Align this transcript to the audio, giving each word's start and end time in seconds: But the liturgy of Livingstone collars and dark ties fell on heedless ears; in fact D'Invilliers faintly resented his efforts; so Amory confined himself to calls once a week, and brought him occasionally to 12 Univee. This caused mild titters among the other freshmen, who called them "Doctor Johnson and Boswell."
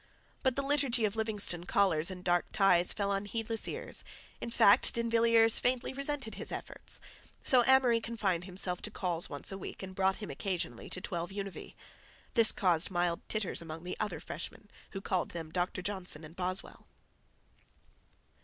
But 0.41 0.55
the 0.55 0.63
liturgy 0.63 1.05
of 1.05 1.15
Livingstone 1.15 1.65
collars 1.65 2.09
and 2.09 2.23
dark 2.23 2.51
ties 2.51 2.91
fell 2.91 3.11
on 3.11 3.25
heedless 3.25 3.67
ears; 3.67 4.03
in 4.39 4.49
fact 4.49 4.95
D'Invilliers 4.95 5.59
faintly 5.59 5.93
resented 5.93 6.33
his 6.33 6.51
efforts; 6.51 6.99
so 7.43 7.63
Amory 7.65 8.01
confined 8.01 8.45
himself 8.45 8.81
to 8.81 8.89
calls 8.89 9.29
once 9.29 9.51
a 9.51 9.59
week, 9.59 9.83
and 9.83 9.93
brought 9.93 10.15
him 10.15 10.31
occasionally 10.31 10.89
to 10.89 11.01
12 11.01 11.29
Univee. 11.29 11.75
This 12.33 12.51
caused 12.51 12.89
mild 12.89 13.21
titters 13.29 13.61
among 13.61 13.83
the 13.83 13.95
other 13.99 14.19
freshmen, 14.19 14.71
who 14.89 15.01
called 15.01 15.29
them 15.29 15.51
"Doctor 15.51 15.83
Johnson 15.83 16.23
and 16.23 16.35
Boswell." 16.35 16.87